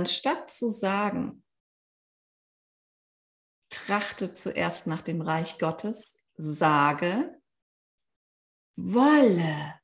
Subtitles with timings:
[0.00, 1.44] anstatt zu sagen,
[3.68, 7.38] trachte zuerst nach dem Reich Gottes, sage,
[8.76, 9.78] wolle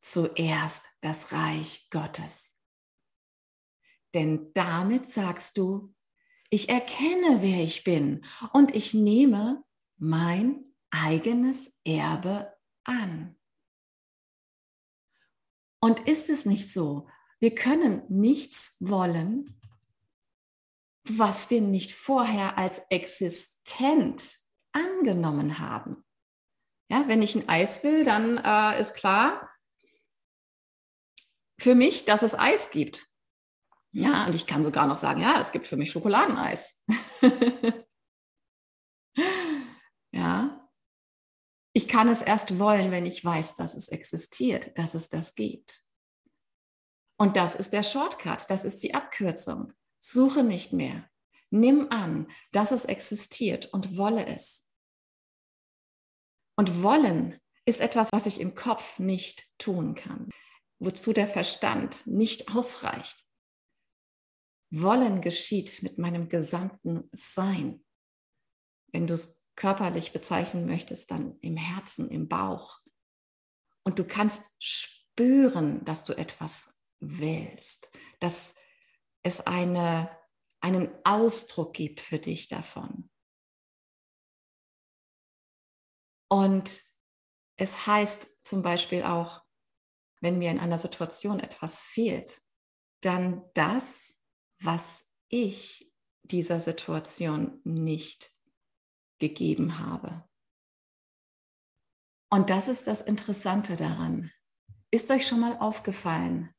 [0.00, 2.54] zuerst das Reich Gottes.
[4.14, 5.94] Denn damit sagst du,
[6.48, 9.64] ich erkenne, wer ich bin und ich nehme
[9.98, 13.36] mein eigenes Erbe an.
[15.80, 17.08] Und ist es nicht so,
[17.40, 19.60] wir können nichts wollen,
[21.04, 24.36] was wir nicht vorher als existent
[24.72, 26.04] angenommen haben.
[26.90, 29.50] Ja, wenn ich ein Eis will, dann äh, ist klar
[31.58, 33.06] für mich, dass es Eis gibt.
[33.92, 36.80] Ja, und ich kann sogar noch sagen, ja, es gibt für mich Schokoladeneis.
[40.12, 40.68] ja.
[41.72, 45.80] Ich kann es erst wollen, wenn ich weiß, dass es existiert, dass es das gibt.
[47.20, 49.74] Und das ist der Shortcut, das ist die Abkürzung.
[49.98, 51.06] Suche nicht mehr.
[51.50, 54.66] Nimm an, dass es existiert und wolle es.
[56.56, 60.30] Und wollen ist etwas, was ich im Kopf nicht tun kann,
[60.78, 63.22] wozu der Verstand nicht ausreicht.
[64.70, 67.84] Wollen geschieht mit meinem gesamten Sein.
[68.92, 72.80] Wenn du es körperlich bezeichnen möchtest, dann im Herzen, im Bauch.
[73.84, 78.54] Und du kannst spüren, dass du etwas willst, dass
[79.22, 80.16] es eine,
[80.60, 83.10] einen Ausdruck gibt für dich davon.
[86.28, 86.82] Und
[87.56, 89.42] es heißt zum Beispiel auch,
[90.20, 92.42] wenn mir in einer Situation etwas fehlt,
[93.00, 94.14] dann das,
[94.62, 98.32] was ich dieser Situation nicht
[99.18, 100.28] gegeben habe.
[102.30, 104.30] Und das ist das Interessante daran.
[104.92, 106.54] Ist euch schon mal aufgefallen,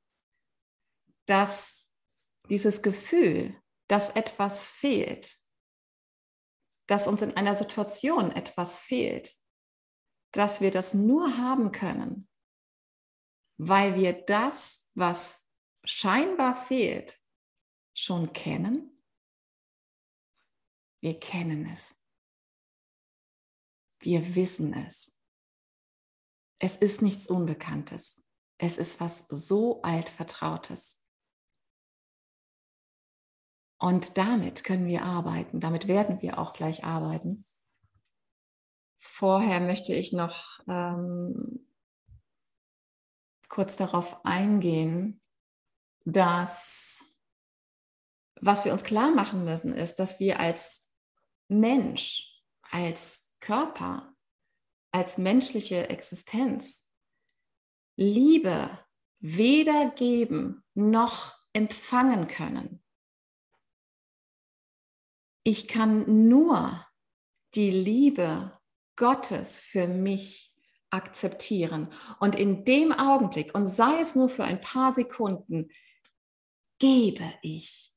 [1.26, 1.88] dass
[2.50, 5.38] dieses Gefühl, dass etwas fehlt,
[6.88, 9.34] dass uns in einer Situation etwas fehlt,
[10.32, 12.30] dass wir das nur haben können,
[13.58, 15.46] weil wir das, was
[15.84, 17.22] scheinbar fehlt,
[17.94, 19.04] schon kennen?
[21.02, 21.96] Wir kennen es.
[24.00, 25.12] Wir wissen es.
[26.60, 28.24] Es ist nichts Unbekanntes.
[28.58, 31.01] Es ist was so altvertrautes.
[33.82, 37.46] Und damit können wir arbeiten, damit werden wir auch gleich arbeiten.
[39.00, 41.68] Vorher möchte ich noch ähm,
[43.50, 45.20] kurz darauf eingehen,
[46.06, 47.04] dass
[48.40, 50.92] was wir uns klar machen müssen, ist, dass wir als
[51.48, 54.14] Mensch, als Körper,
[54.92, 56.88] als menschliche Existenz
[57.96, 58.78] Liebe
[59.20, 62.81] weder geben noch empfangen können.
[65.44, 66.86] Ich kann nur
[67.56, 68.60] die Liebe
[68.96, 70.54] Gottes für mich
[70.92, 71.92] akzeptieren.
[72.20, 75.70] Und in dem Augenblick, und sei es nur für ein paar Sekunden,
[76.80, 77.94] gebe ich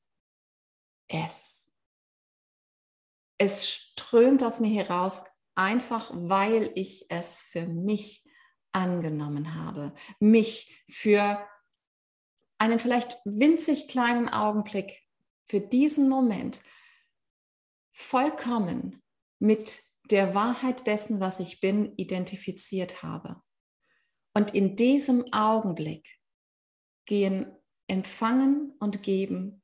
[1.07, 1.69] es.
[3.37, 8.23] Es strömt aus mir heraus, einfach weil ich es für mich
[8.71, 11.45] angenommen habe, mich für
[12.57, 15.01] einen vielleicht winzig kleinen Augenblick,
[15.47, 16.61] für diesen Moment
[17.95, 19.01] vollkommen
[19.39, 23.41] mit der Wahrheit dessen, was ich bin, identifiziert habe.
[24.33, 26.19] Und in diesem Augenblick
[27.05, 27.55] gehen
[27.87, 29.63] Empfangen und Geben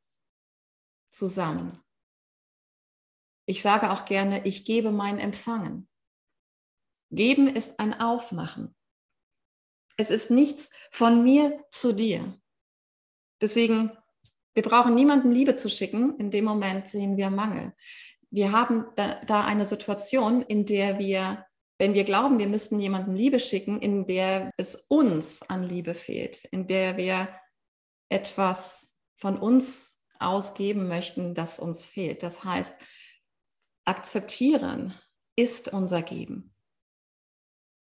[1.09, 1.83] zusammen.
[3.45, 5.89] Ich sage auch gerne, ich gebe mein Empfangen.
[7.11, 8.75] Geben ist ein Aufmachen.
[9.97, 12.39] Es ist nichts von mir zu dir.
[13.41, 13.91] Deswegen,
[14.53, 16.17] wir brauchen niemandem Liebe zu schicken.
[16.17, 17.73] In dem Moment sehen wir Mangel
[18.31, 21.45] wir haben da, da eine Situation, in der wir,
[21.77, 26.45] wenn wir glauben, wir müssten jemandem Liebe schicken, in der es uns an Liebe fehlt,
[26.45, 27.29] in der wir
[28.09, 32.23] etwas von uns ausgeben möchten, das uns fehlt.
[32.23, 32.73] Das heißt,
[33.85, 34.93] akzeptieren
[35.35, 36.55] ist unser Geben.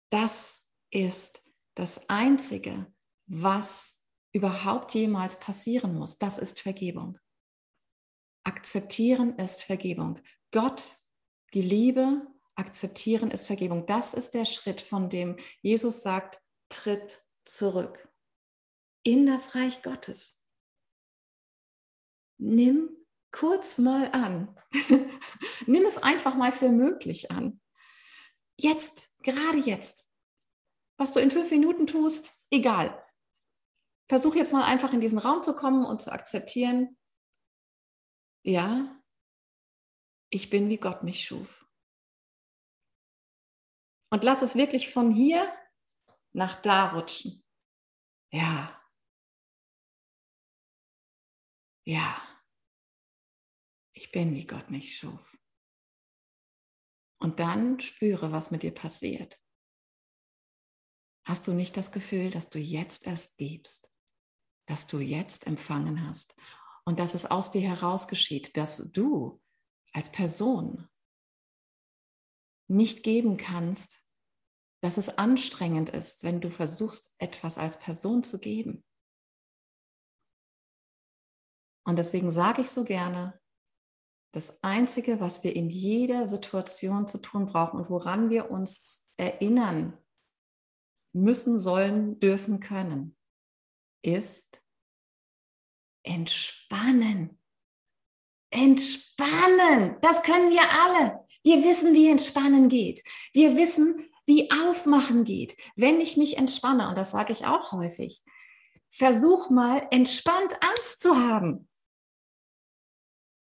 [0.09, 1.41] Das ist
[1.75, 2.87] das Einzige,
[3.27, 4.01] was
[4.33, 6.17] überhaupt jemals passieren muss.
[6.17, 7.17] Das ist Vergebung.
[8.45, 10.19] Akzeptieren ist Vergebung.
[10.51, 10.97] Gott,
[11.53, 12.25] die Liebe,
[12.55, 13.85] akzeptieren ist Vergebung.
[13.85, 18.07] Das ist der Schritt, von dem Jesus sagt, tritt zurück
[19.03, 20.39] in das Reich Gottes.
[22.37, 22.89] Nimm
[23.31, 24.57] kurz mal an.
[25.65, 27.59] Nimm es einfach mal für möglich an.
[28.57, 30.09] Jetzt, gerade jetzt.
[30.97, 33.03] Was du in fünf Minuten tust, egal.
[34.07, 36.97] Versuch jetzt mal einfach in diesen Raum zu kommen und zu akzeptieren,
[38.45, 39.01] ja,
[40.29, 41.65] ich bin, wie Gott mich schuf.
[44.11, 45.51] Und lass es wirklich von hier
[46.31, 47.43] nach da rutschen.
[48.31, 48.79] Ja.
[51.85, 52.21] Ja.
[53.93, 55.35] Ich bin, wie Gott mich schuf.
[57.19, 59.41] Und dann spüre, was mit dir passiert.
[61.25, 63.91] Hast du nicht das Gefühl, dass du jetzt erst gibst,
[64.67, 66.35] dass du jetzt empfangen hast
[66.85, 69.41] und dass es aus dir heraus geschieht, dass du
[69.91, 70.87] als Person
[72.67, 74.03] nicht geben kannst,
[74.81, 78.83] dass es anstrengend ist, wenn du versuchst, etwas als Person zu geben.
[81.87, 83.39] Und deswegen sage ich so gerne,
[84.33, 89.97] das Einzige, was wir in jeder Situation zu tun brauchen und woran wir uns erinnern
[91.13, 93.15] müssen, sollen, dürfen, können,
[94.03, 94.61] ist
[96.05, 97.39] entspannen.
[98.51, 101.25] Entspannen, das können wir alle.
[101.43, 103.03] Wir wissen, wie entspannen geht.
[103.33, 106.89] Wir wissen, wie aufmachen geht, wenn ich mich entspanne.
[106.89, 108.23] Und das sage ich auch häufig.
[108.89, 111.69] Versuch mal entspannt Angst zu haben.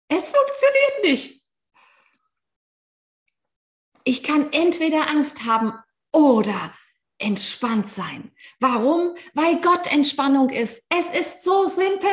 [0.08, 1.44] Es funktioniert nicht.
[4.06, 5.74] Ich kann entweder Angst haben
[6.12, 6.74] oder
[7.18, 8.36] entspannt sein.
[8.60, 9.16] Warum?
[9.34, 10.84] Weil Gott Entspannung ist.
[10.90, 12.12] Es ist so simpel.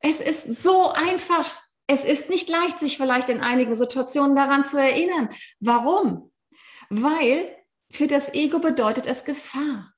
[0.00, 1.62] Es ist so einfach.
[1.86, 5.28] Es ist nicht leicht, sich vielleicht in einigen Situationen daran zu erinnern.
[5.60, 6.32] Warum?
[6.88, 7.56] Weil
[7.90, 9.94] für das Ego bedeutet es Gefahr.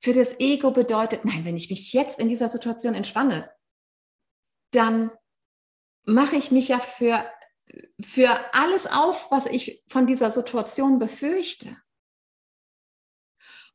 [0.00, 3.50] Für das Ego bedeutet, nein, wenn ich mich jetzt in dieser Situation entspanne,
[4.72, 5.10] dann
[6.04, 7.30] mache ich mich ja für,
[8.00, 11.76] für alles auf, was ich von dieser Situation befürchte.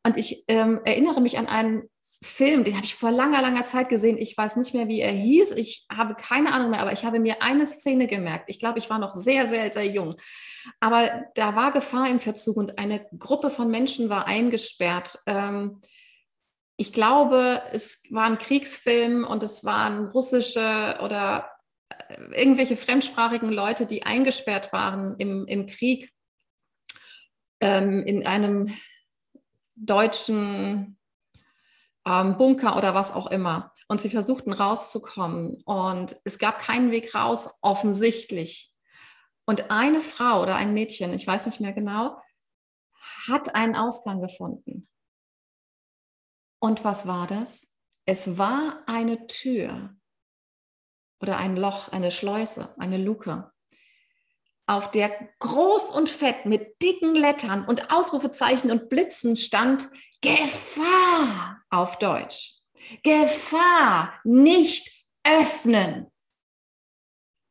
[0.06, 1.90] Und ich ähm, erinnere mich an einen
[2.24, 4.18] Film, den habe ich vor langer, langer Zeit gesehen.
[4.18, 5.52] Ich weiß nicht mehr, wie er hieß.
[5.52, 8.46] Ich habe keine Ahnung mehr, aber ich habe mir eine Szene gemerkt.
[8.48, 10.16] Ich glaube, ich war noch sehr, sehr, sehr jung.
[10.80, 15.20] Aber da war Gefahr im Verzug und eine Gruppe von Menschen war eingesperrt.
[15.28, 15.82] Ähm,
[16.78, 21.50] ich glaube, es war ein Kriegsfilm und es waren russische oder
[21.90, 26.12] äh, irgendwelche fremdsprachigen Leute, die eingesperrt waren im, im Krieg
[27.62, 28.74] ähm, in einem
[29.76, 30.98] deutschen
[32.06, 33.74] ähm, Bunker oder was auch immer.
[33.88, 35.62] Und sie versuchten rauszukommen.
[35.66, 38.74] Und es gab keinen Weg raus, offensichtlich.
[39.46, 42.18] Und eine Frau oder ein Mädchen, ich weiß nicht mehr genau,
[43.28, 44.88] hat einen Ausgang gefunden.
[46.60, 47.68] Und was war das?
[48.06, 49.96] Es war eine Tür
[51.22, 53.52] oder ein Loch, eine Schleuse, eine Luke,
[54.66, 59.90] auf der groß und fett mit dicken Lettern und Ausrufezeichen und Blitzen stand
[60.22, 61.23] Gefahr
[61.74, 62.54] auf Deutsch.
[63.04, 64.92] Gefahr, nicht
[65.24, 66.08] öffnen.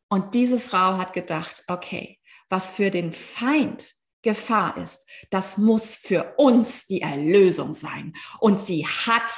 [0.08, 3.92] Und diese Frau hat gedacht, okay, was für den Feind
[4.22, 8.12] Gefahr ist, das muss für uns die Erlösung sein.
[8.38, 9.32] Und sie hat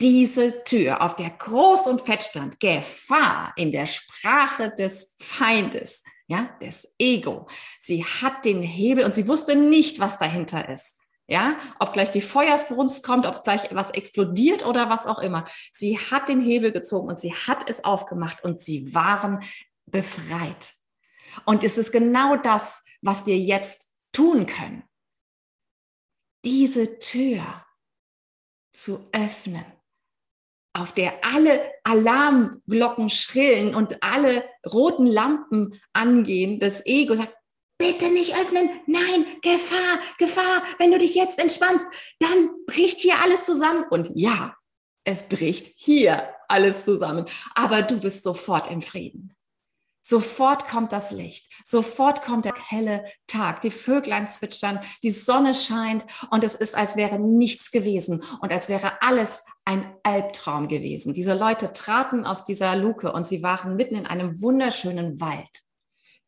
[0.00, 6.56] diese Tür, auf der groß und fett stand, Gefahr in der Sprache des Feindes, ja,
[6.60, 7.48] des Ego.
[7.80, 10.96] Sie hat den Hebel und sie wusste nicht, was dahinter ist.
[11.32, 15.46] Ja, ob gleich die Feuersbrunst kommt, ob gleich was explodiert oder was auch immer.
[15.72, 19.42] Sie hat den Hebel gezogen und sie hat es aufgemacht und sie waren
[19.86, 20.74] befreit.
[21.46, 24.82] Und es ist genau das, was wir jetzt tun können.
[26.44, 27.64] Diese Tür
[28.74, 29.64] zu öffnen,
[30.74, 37.34] auf der alle Alarmglocken schrillen und alle roten Lampen angehen, das Ego sagt,
[37.78, 41.84] bitte nicht öffnen, nein, Gefahr, Gefahr, wenn du dich jetzt entspannst,
[42.18, 43.84] dann bricht hier alles zusammen.
[43.90, 44.54] Und ja,
[45.04, 49.34] es bricht hier alles zusammen, aber du bist sofort im Frieden.
[50.04, 56.04] Sofort kommt das Licht, sofort kommt der helle Tag, die Vöglein zwitschern, die Sonne scheint
[56.30, 61.14] und es ist, als wäre nichts gewesen und als wäre alles ein Albtraum gewesen.
[61.14, 65.61] Diese Leute traten aus dieser Luke und sie waren mitten in einem wunderschönen Wald.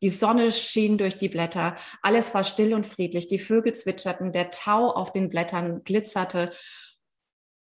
[0.05, 4.51] Die Sonne schien durch die Blätter, alles war still und friedlich, die Vögel zwitscherten, der
[4.51, 6.53] Tau auf den Blättern glitzerte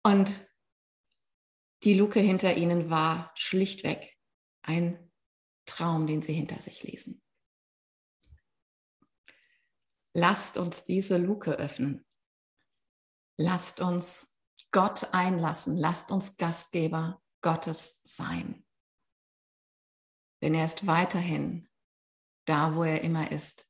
[0.03, 0.31] und
[1.83, 4.17] die Luke hinter ihnen war schlichtweg
[4.63, 5.13] ein
[5.67, 7.23] Traum, den sie hinter sich ließen.
[10.15, 12.07] Lasst uns diese Luke öffnen.
[13.37, 14.35] Lasst uns
[14.73, 15.77] Gott einlassen.
[15.77, 18.65] Lasst uns Gastgeber Gottes sein.
[20.41, 21.70] Denn er ist weiterhin
[22.47, 23.67] da, wo er immer ist.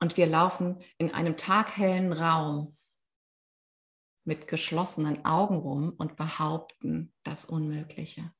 [0.00, 2.76] Und wir laufen in einem taghellen Raum
[4.24, 8.32] mit geschlossenen Augen rum und behaupten das Unmögliche.